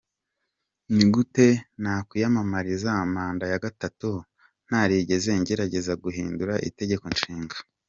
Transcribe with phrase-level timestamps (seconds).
[0.95, 1.47] Ni gute
[1.81, 4.09] nakwiyamamariza manda ya gatatu
[4.67, 7.55] ntarigeze ngerageza guhindura itegeko nshinga?".